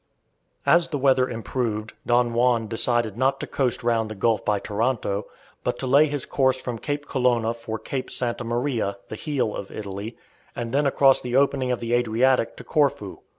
[0.65, 5.27] As the weather improved, Don Juan decided not to coast round the Gulf by Taranto,
[5.63, 9.69] but to lay his course from Cape Colonna for Cape Santa Maria (the heel of
[9.69, 10.17] Italy),
[10.55, 13.19] and then across the opening of the Adriatic to Corfu.